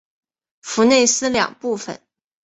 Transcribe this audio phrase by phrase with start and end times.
[0.63, 2.01] 弗内斯两部分。